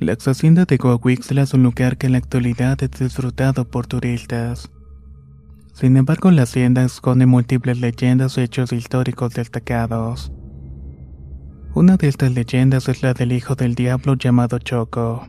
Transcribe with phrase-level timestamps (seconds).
[0.00, 3.86] La ex hacienda de Coahuixla es un lugar que en la actualidad es disfrutado por
[3.86, 4.70] turistas.
[5.74, 10.32] Sin embargo, la hacienda esconde múltiples leyendas y hechos históricos destacados.
[11.74, 15.28] Una de estas leyendas es la del hijo del diablo llamado Choco.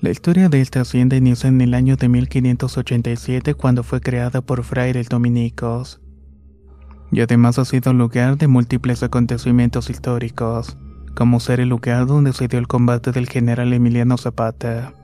[0.00, 4.62] La historia de esta hacienda inicia en el año de 1587 cuando fue creada por
[4.62, 6.00] frailes dominicos.
[7.10, 10.78] Y además ha sido lugar de múltiples acontecimientos históricos
[11.18, 14.94] como ser el lugar donde se dio el combate del general Emiliano Zapata,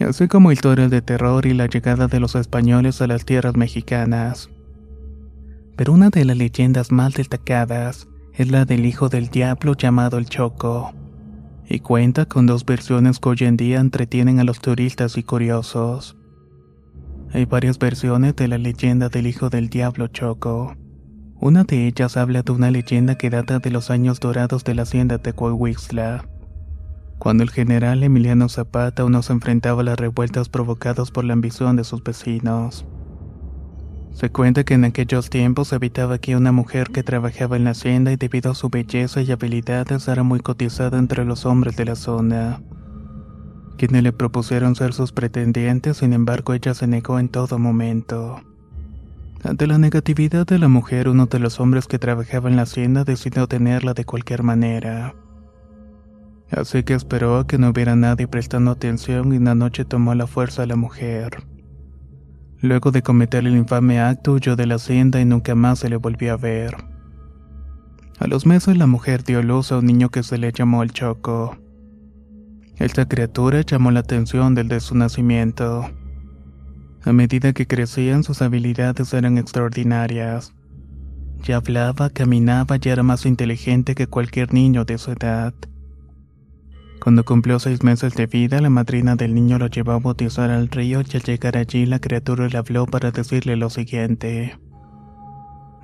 [0.00, 4.50] así como historias de terror y la llegada de los españoles a las tierras mexicanas.
[5.76, 10.26] Pero una de las leyendas más destacadas es la del hijo del diablo llamado el
[10.26, 10.92] Choco,
[11.68, 16.16] y cuenta con dos versiones que hoy en día entretienen a los turistas y curiosos.
[17.32, 20.74] Hay varias versiones de la leyenda del hijo del diablo Choco.
[21.42, 24.82] Una de ellas habla de una leyenda que data de los años dorados de la
[24.82, 26.24] hacienda de Coahuixla,
[27.18, 31.32] cuando el general Emiliano Zapata aún no se enfrentaba a las revueltas provocadas por la
[31.32, 32.86] ambición de sus vecinos.
[34.12, 38.12] Se cuenta que en aquellos tiempos habitaba aquí una mujer que trabajaba en la hacienda
[38.12, 41.96] y debido a su belleza y habilidades era muy cotizada entre los hombres de la
[41.96, 42.62] zona,
[43.76, 48.40] quienes le propusieron ser sus pretendientes, sin embargo ella se negó en todo momento.
[49.44, 53.02] Ante la negatividad de la mujer, uno de los hombres que trabajaba en la hacienda
[53.02, 55.16] decidió tenerla de cualquier manera.
[56.50, 60.26] Así que esperó a que no hubiera nadie prestando atención y una noche tomó la
[60.26, 61.42] fuerza a la mujer.
[62.60, 65.96] Luego de cometer el infame acto, huyó de la hacienda y nunca más se le
[65.96, 66.76] volvió a ver.
[68.20, 70.92] A los meses la mujer dio luz a un niño que se le llamó el
[70.92, 71.56] Choco.
[72.76, 75.90] Esta criatura llamó la atención del de su nacimiento.
[77.04, 80.54] A medida que crecían sus habilidades eran extraordinarias.
[81.42, 85.52] Ya hablaba, caminaba y era más inteligente que cualquier niño de su edad.
[87.02, 90.68] Cuando cumplió seis meses de vida, la madrina del niño lo llevó a bautizar al
[90.68, 94.56] río y al llegar allí la criatura le habló para decirle lo siguiente.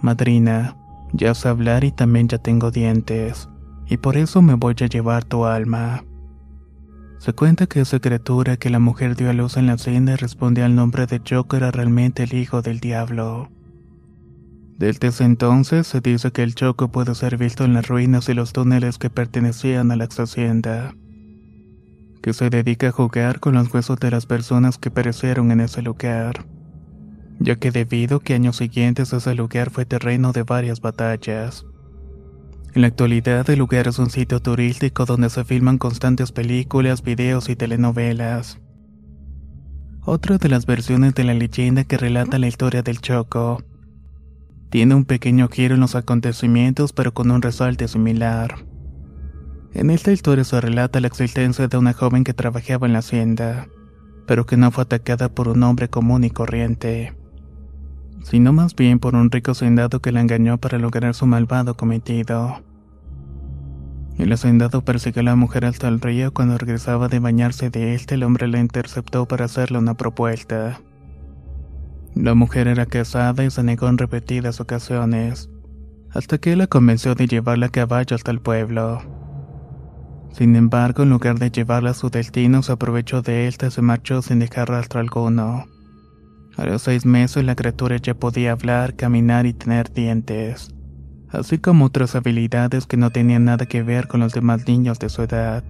[0.00, 0.77] Madrina,
[1.12, 3.49] ya sé hablar y también ya tengo dientes,
[3.89, 6.05] y por eso me voy a llevar tu alma.
[7.19, 10.67] Se cuenta que esa criatura que la mujer dio a luz en la hacienda respondía
[10.67, 13.51] al nombre de Choco era realmente el hijo del diablo.
[14.79, 18.34] Desde ese entonces se dice que el Choco puede ser visto en las ruinas y
[18.34, 20.95] los túneles que pertenecían a la ex hacienda,
[22.23, 25.83] que se dedica a jugar con los huesos de las personas que perecieron en ese
[25.83, 26.47] lugar,
[27.41, 31.67] ya que debido que años siguientes ese lugar fue terreno de varias batallas.
[32.75, 37.49] En la actualidad el lugar es un sitio turístico donde se filman constantes películas, videos
[37.49, 38.61] y telenovelas.
[40.05, 43.62] Otra de las versiones de la leyenda que relata la historia del Choco
[44.71, 48.67] tiene un pequeño giro en los acontecimientos pero con un resalte similar.
[49.73, 53.69] En esta historia se relata la existencia de una joven que trabajaba en la hacienda,
[54.26, 57.14] pero que no fue atacada por un hombre común y corriente
[58.23, 62.61] sino más bien por un rico hacendado que la engañó para lograr su malvado cometido.
[64.19, 68.17] El hacendado persiguió a la mujer hasta el río cuando regresaba de bañarse de este
[68.17, 70.81] el hombre la interceptó para hacerle una propuesta.
[72.17, 75.50] La mujer era casada y se negó en repetidas ocasiones,
[76.11, 79.00] hasta que él la convenció de llevarla a caballo hasta el pueblo.
[80.32, 83.82] Sin embargo, en lugar de llevarla a su destino, se aprovechó de él y se
[83.82, 85.67] marchó sin dejar rastro alguno.
[86.58, 90.75] A los seis meses la criatura ya podía hablar, caminar y tener dientes,
[91.28, 95.08] así como otras habilidades que no tenían nada que ver con los demás niños de
[95.08, 95.62] su edad.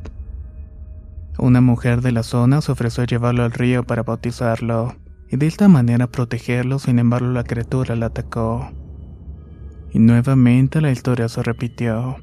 [1.39, 4.97] Una mujer de la zona se ofreció a llevarlo al río para bautizarlo,
[5.31, 8.71] y de esta manera protegerlo, sin embargo la criatura la atacó.
[9.93, 12.17] Y nuevamente la historia se repitió.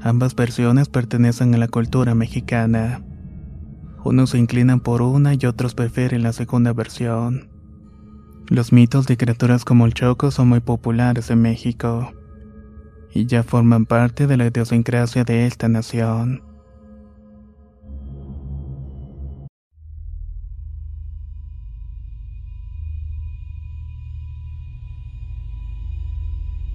[0.00, 3.00] Ambas versiones pertenecen a la cultura mexicana.
[4.08, 7.50] Unos se inclinan por una y otros prefieren la segunda versión.
[8.48, 12.14] Los mitos de criaturas como el Choco son muy populares en México
[13.12, 16.42] y ya forman parte de la idiosincrasia de esta nación.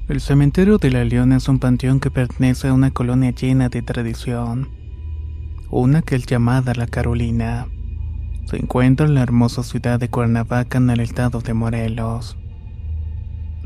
[0.07, 3.81] El cementerio de la Leona es un panteón que pertenece a una colonia llena de
[3.81, 4.82] tradición,
[5.75, 7.65] una que es llamada La Carolina.
[8.45, 12.37] Se encuentra en la hermosa ciudad de Cuernavaca en el estado de Morelos.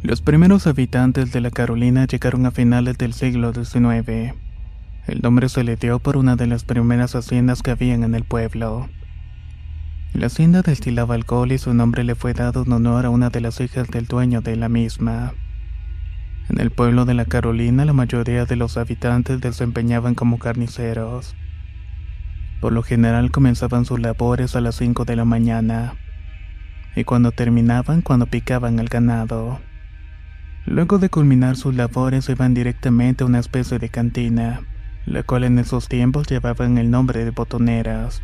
[0.03, 4.35] Los primeros habitantes de la Carolina llegaron a finales del siglo XIX.
[5.05, 8.23] El nombre se le dio por una de las primeras haciendas que habían en el
[8.23, 8.87] pueblo.
[10.13, 13.41] La hacienda destilaba alcohol y su nombre le fue dado en honor a una de
[13.41, 15.33] las hijas del dueño de la misma.
[16.49, 21.35] En el pueblo de la Carolina la mayoría de los habitantes desempeñaban como carniceros.
[22.59, 25.95] Por lo general comenzaban sus labores a las 5 de la mañana
[26.95, 29.59] y cuando terminaban cuando picaban el ganado.
[30.65, 34.61] Luego de culminar sus labores iban directamente a una especie de cantina,
[35.05, 38.23] la cual en esos tiempos llevaban el nombre de botoneras.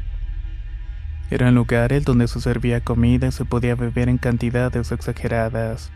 [1.30, 5.92] Eran lugares donde se servía comida y se podía beber en cantidades exageradas.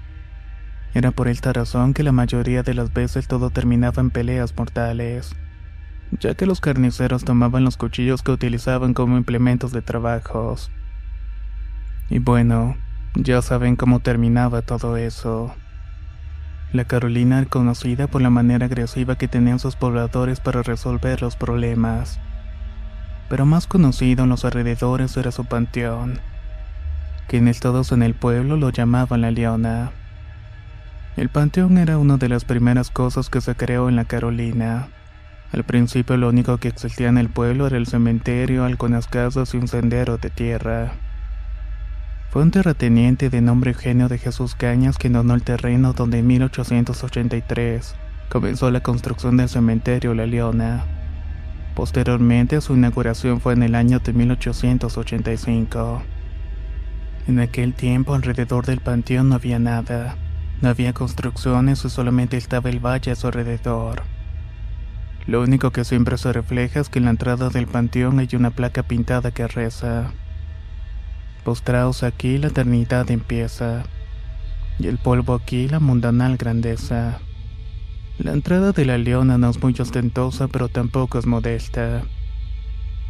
[0.94, 5.36] Era por esta razón que la mayoría de las veces todo terminaba en peleas mortales
[6.12, 10.71] ya que los carniceros tomaban los cuchillos que utilizaban como implementos de trabajos.
[12.09, 12.77] Y bueno,
[13.15, 15.54] ya saben cómo terminaba todo eso.
[16.74, 21.36] La Carolina era conocida por la manera agresiva que tenían sus pobladores para resolver los
[21.36, 22.19] problemas.
[23.30, 26.19] Pero más conocido en los alrededores era su panteón,
[27.27, 29.92] quienes todos en el pueblo lo llamaban la Leona.
[31.18, 34.89] El panteón era una de las primeras cosas que se creó en la Carolina.
[35.53, 39.57] Al principio lo único que existía en el pueblo era el cementerio, algunas casas y
[39.57, 40.94] un sendero de tierra.
[42.29, 46.27] Fue un terrateniente de nombre Eugenio de Jesús Cañas quien donó el terreno donde en
[46.27, 47.95] 1883
[48.29, 50.83] comenzó la construcción del cementerio La Leona.
[51.75, 56.03] Posteriormente su inauguración fue en el año de 1885.
[57.27, 60.17] En aquel tiempo alrededor del panteón no había nada,
[60.61, 64.17] no había construcciones y solamente estaba el valle a su alrededor.
[65.27, 68.51] Lo único que siempre se refleja es que en la entrada del panteón hay una
[68.51, 70.13] placa pintada que reza.
[71.44, 73.83] Postraos aquí la eternidad empieza,
[74.79, 77.19] y el polvo aquí la mundanal grandeza.
[78.19, 82.03] La entrada de la leona no es muy ostentosa, pero tampoco es modesta.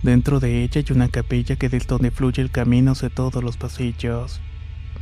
[0.01, 3.57] Dentro de ella hay una capilla que es donde fluye el camino hacia todos los
[3.57, 4.41] pasillos.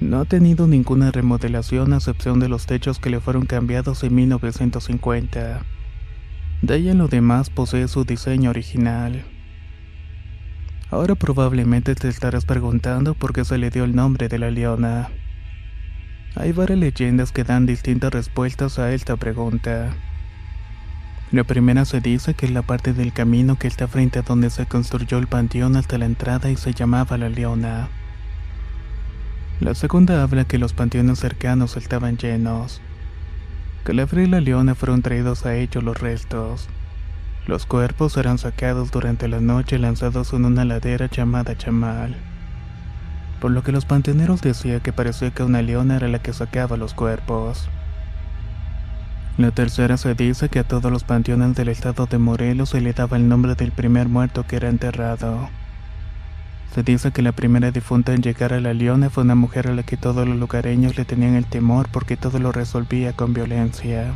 [0.01, 4.15] No ha tenido ninguna remodelación a excepción de los techos que le fueron cambiados en
[4.15, 5.65] 1950.
[6.61, 9.23] De ahí lo demás posee su diseño original.
[10.89, 15.09] Ahora probablemente te estarás preguntando por qué se le dio el nombre de la leona.
[16.35, 19.93] Hay varias leyendas que dan distintas respuestas a esta pregunta.
[21.31, 24.49] La primera se dice que es la parte del camino que está frente a donde
[24.49, 27.89] se construyó el panteón hasta la entrada y se llamaba la leona.
[29.59, 32.81] La segunda habla que los panteones cercanos estaban llenos.
[33.85, 36.67] Calafre y la leona fueron traídos a ellos los restos.
[37.45, 42.15] Los cuerpos eran sacados durante la noche y lanzados en una ladera llamada Chamal.
[43.39, 46.77] Por lo que los panteoneros decían que parecía que una leona era la que sacaba
[46.77, 47.69] los cuerpos.
[49.37, 52.91] La tercera se dice que a todos los panteones del estado de Morelos se le
[52.91, 55.47] daba el nombre del primer muerto que era enterrado.
[56.73, 59.73] Se dice que la primera difunta en llegar a la Leona fue una mujer a
[59.73, 64.13] la que todos los lugareños le tenían el temor porque todo lo resolvía con violencia.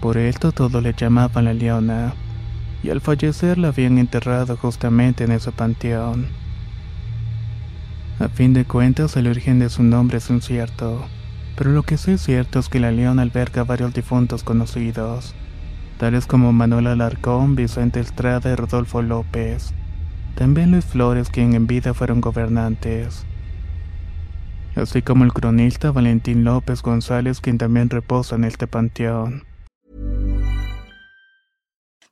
[0.00, 2.14] Por esto todos le llamaban la Leona,
[2.82, 6.28] y al fallecer la habían enterrado justamente en ese panteón.
[8.18, 11.04] A fin de cuentas, el origen de su nombre es incierto,
[11.56, 15.34] pero lo que sí es cierto es que la Leona alberga varios difuntos conocidos,
[15.98, 19.74] tales como Manuel Alarcón, Vicente Estrada y Rodolfo López.
[20.40, 23.26] También Luis Flores, quien en vida fueron gobernantes.
[24.74, 29.44] Así como el cronista Valentín López González, quien también reposa en este panteón.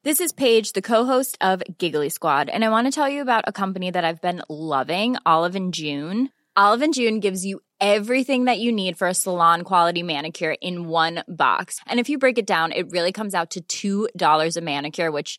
[0.05, 3.45] This is Paige, the co-host of Giggly Squad, and I want to tell you about
[3.47, 6.29] a company that I've been loving, Olive and June.
[6.55, 10.89] Olive and June gives you everything that you need for a salon quality manicure in
[10.89, 11.81] one box.
[11.87, 15.39] And if you break it down, it really comes out to $2 a manicure, which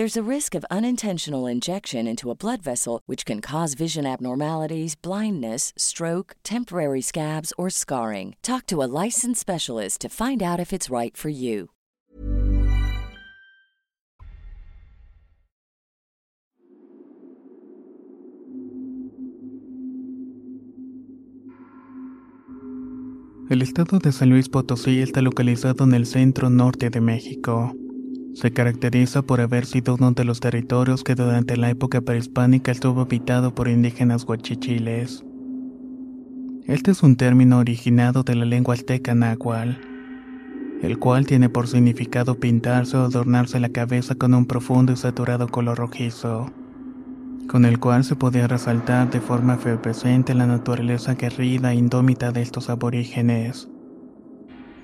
[0.00, 4.94] There's a risk of unintentional injection into a blood vessel, which can cause vision abnormalities,
[4.94, 8.34] blindness, stroke, temporary scabs, or scarring.
[8.40, 11.68] Talk to a licensed specialist to find out if it's right for you.
[23.50, 27.74] El estado de San Luis Potosí está localizado en el centro norte de México.
[28.34, 33.02] Se caracteriza por haber sido uno de los territorios que durante la época prehispánica estuvo
[33.02, 35.24] habitado por indígenas guachichiles.
[36.66, 39.72] Este es un término originado de la lengua azteca náhuatl,
[40.82, 45.48] el cual tiene por significado pintarse o adornarse la cabeza con un profundo y saturado
[45.48, 46.52] color rojizo,
[47.48, 52.42] con el cual se podía resaltar de forma efervescente la naturaleza guerrida e indómita de
[52.42, 53.68] estos aborígenes.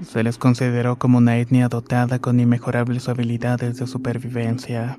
[0.02, 4.98] Se les consideró como una etnia dotada con inmejorables habilidades de supervivencia,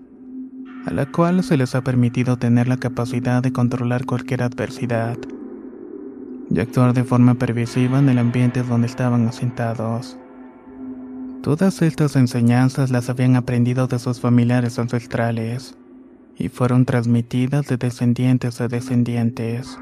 [0.86, 5.18] a la cual se les ha permitido tener la capacidad de controlar cualquier adversidad
[6.50, 10.18] y actuar de forma previsiva en el ambiente donde estaban asentados.
[11.44, 15.78] Todas estas enseñanzas las habían aprendido de sus familiares ancestrales
[16.38, 19.78] y fueron transmitidas de descendientes a descendientes.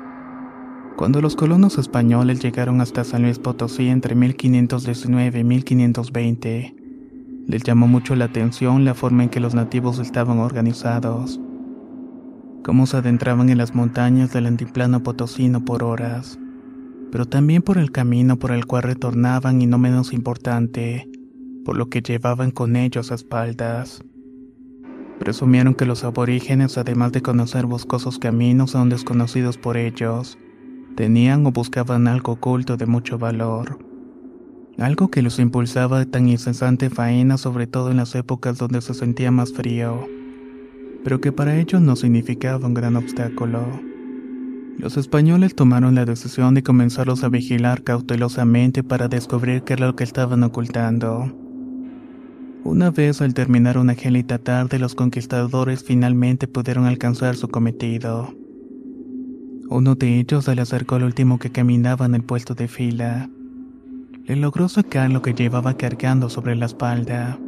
[0.96, 6.76] Cuando los colonos españoles llegaron hasta San Luis Potosí entre 1519 y 1520,
[7.48, 11.42] les llamó mucho la atención la forma en que los nativos estaban organizados,
[12.64, 16.40] cómo se adentraban en las montañas del antiplano potosino por horas,
[17.12, 21.10] pero también por el camino por el cual retornaban y no menos importante,
[21.66, 24.02] por lo que llevaban con ellos a espaldas.
[25.20, 30.38] Presumieron que los aborígenes, además de conocer boscosos caminos, son desconocidos por ellos,
[30.96, 33.80] tenían o buscaban algo oculto de mucho valor.
[34.78, 38.94] Algo que los impulsaba a tan incesante faena, sobre todo en las épocas donde se
[38.94, 40.08] sentía más frío,
[41.04, 43.62] pero que para ellos no significaba un gran obstáculo.
[44.78, 49.96] Los españoles tomaron la decisión de comenzarlos a vigilar cautelosamente para descubrir qué era lo
[49.96, 51.34] que estaban ocultando.
[52.66, 58.34] Una vez al terminar una gélida tarde, los conquistadores finalmente pudieron alcanzar su cometido.
[59.68, 63.30] Uno de ellos se le acercó al último que caminaba en el puesto de fila.
[64.26, 67.40] Le logró sacar lo que llevaba cargando sobre la espalda.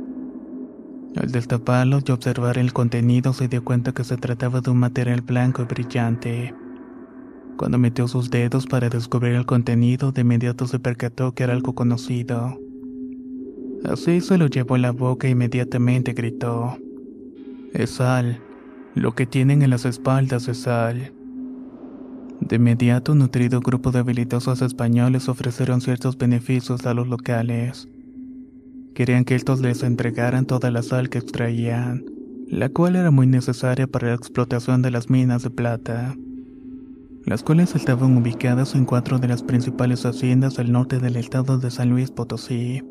[1.16, 5.22] Al destaparlo y observar el contenido se dio cuenta que se trataba de un material
[5.22, 6.56] blanco y brillante.
[7.56, 11.74] Cuando metió sus dedos para descubrir el contenido, de inmediato se percató que era algo
[11.74, 12.60] conocido.
[13.84, 16.78] Así se lo llevó a la boca e inmediatamente gritó.
[17.74, 18.40] Es sal.
[18.96, 21.14] Lo que tienen en las espaldas es sal.
[22.48, 27.90] De inmediato, un nutrido grupo de habilidosos españoles ofrecieron ciertos beneficios a los locales.
[28.96, 32.06] Querían que estos les entregaran toda la sal que extraían,
[32.48, 36.16] la cual era muy necesaria para la explotación de las minas de plata,
[37.26, 41.70] las cuales estaban ubicadas en cuatro de las principales haciendas del norte del estado de
[41.70, 42.82] San Luis Potosí.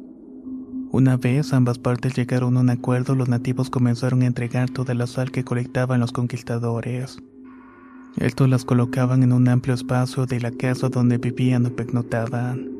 [0.92, 5.06] Una vez ambas partes llegaron a un acuerdo, los nativos comenzaron a entregar toda la
[5.06, 7.22] sal que colectaban los conquistadores.
[8.18, 12.70] Estos las colocaban en un amplio espacio de la casa donde vivían o pernoctaban.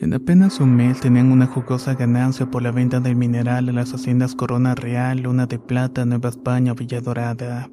[0.00, 3.92] En apenas un mes tenían una jugosa ganancia por la venta del mineral a las
[3.92, 7.70] haciendas Corona Real, Luna de Plata, Nueva España o Villa Dorada,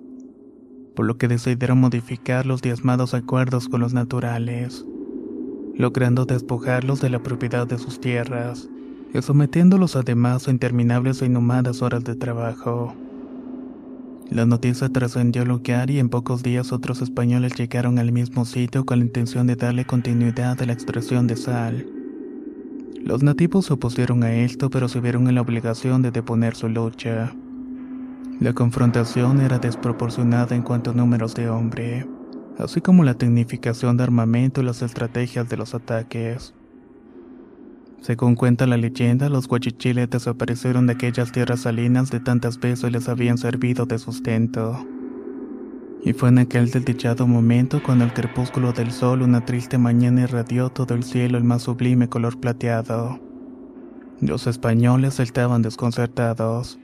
[0.96, 4.86] por lo que decidieron modificar los diezmados acuerdos con los naturales.
[5.78, 8.70] logrando despojarlos de la propiedad de sus tierras
[9.14, 12.96] y sometiéndolos además a interminables e inhumanas horas de trabajo.
[14.30, 18.86] La noticia trascendió el lugar y en pocos días otros españoles llegaron al mismo sitio
[18.86, 21.88] con la intención de darle continuidad a la extracción de sal.
[23.02, 26.68] Los nativos se opusieron a esto pero se vieron en la obligación de deponer su
[26.68, 27.34] lucha.
[28.42, 32.06] La confrontación era desproporcionada en cuanto a números de hombre,
[32.58, 36.54] así como la tecnificación de armamento y las estrategias de los ataques.
[38.02, 43.10] Según cuenta la leyenda, los guachichiles desaparecieron de aquellas tierras salinas de tantas veces les
[43.10, 44.86] habían servido de sustento.
[46.04, 50.70] Y fue en aquel desdichado momento cuando el crepúsculo del sol una triste mañana irradió
[50.70, 53.20] todo el cielo el más sublime color plateado.
[54.22, 56.80] Los españoles estaban desconcertados,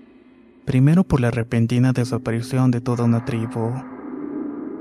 [0.66, 3.72] primero por la repentina desaparición de toda una tribu,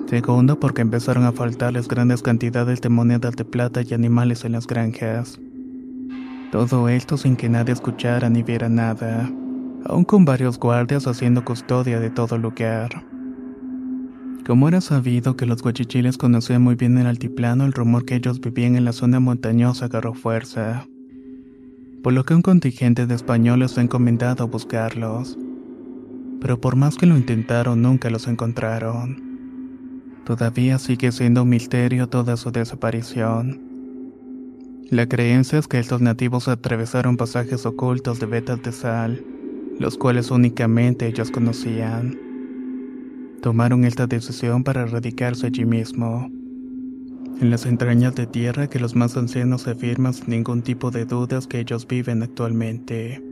[0.07, 4.67] segundo porque empezaron a faltarles grandes cantidades de monedas de plata y animales en las
[4.67, 5.39] granjas.
[6.53, 9.27] Todo esto sin que nadie escuchara ni viera nada,
[9.87, 13.07] aún con varios guardias haciendo custodia de todo lugar.
[14.47, 18.39] Como era sabido que los guachichiles conocían muy bien el altiplano, el rumor que ellos
[18.39, 20.87] vivían en la zona montañosa agarró fuerza.
[22.03, 25.39] Por lo que un contingente de españoles fue encomendado a buscarlos.
[26.39, 29.23] Pero por más que lo intentaron, nunca los encontraron.
[30.27, 33.72] Todavía sigue siendo un misterio toda su desaparición.
[34.91, 39.25] La creencia es que estos nativos atravesaron pasajes ocultos de vetas de sal,
[39.79, 42.19] los cuales únicamente ellos conocían.
[43.41, 46.31] Tomaron esta decisión para radicarse allí mismo,
[47.41, 51.47] en las entrañas de tierra que los más ancianos afirman sin ningún tipo de dudas
[51.47, 53.23] que ellos viven actualmente.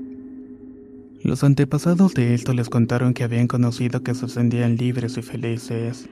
[1.23, 6.09] Los antepasados de esto les contaron que habían conocido que se ascendían libres y felices,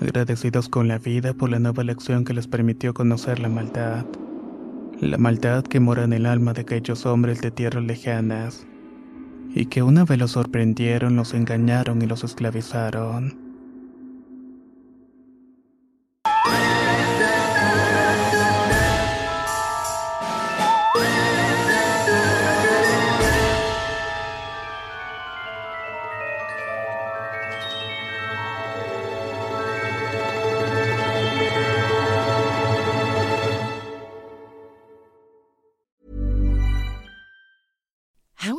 [0.00, 4.06] agradecidos con la vida por la nueva lección que les permitió conocer la maldad
[5.00, 8.66] la maldad que mora en el alma de aquellos hombres de tierras lejanas,
[9.54, 13.45] y que una vez los sorprendieron, los engañaron y los esclavizaron.